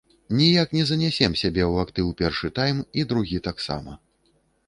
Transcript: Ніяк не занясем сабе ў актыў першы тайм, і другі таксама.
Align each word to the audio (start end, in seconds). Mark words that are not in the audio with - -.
Ніяк 0.37 0.71
не 0.77 0.83
занясем 0.91 1.35
сабе 1.41 1.63
ў 1.71 1.85
актыў 1.85 2.07
першы 2.23 2.47
тайм, 2.59 2.77
і 3.01 3.05
другі 3.11 3.43
таксама. 3.51 3.97